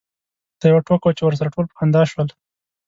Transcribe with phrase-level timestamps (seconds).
[0.59, 2.27] دا یوه ټوکه وه چې ورسره ټول په خندا شول.